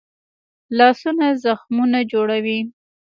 [0.77, 2.59] لاسونه زخمونه جوړوي